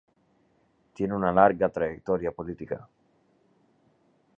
Tiene 0.95 1.13
una 1.13 1.31
larga 1.31 1.69
trayectoria 1.69 2.31
política. 2.31 2.89